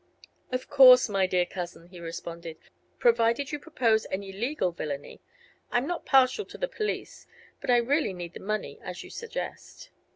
"Of 0.51 0.67
course, 0.67 1.07
my 1.09 1.27
dear 1.27 1.45
cousin," 1.45 1.89
he 1.89 1.99
responded; 1.99 2.57
"provided 2.97 3.51
you 3.51 3.59
propose 3.59 4.07
any 4.09 4.31
legal 4.31 4.71
villainy. 4.71 5.21
I'm 5.69 5.85
not 5.85 6.07
partial 6.07 6.43
to 6.45 6.57
the 6.57 6.67
police; 6.67 7.27
but 7.59 7.69
I 7.69 7.77
really 7.77 8.11
need 8.13 8.33
the 8.33 8.39
money, 8.39 8.79
as 8.81 9.03
you 9.03 9.11
suggest." 9.11 9.91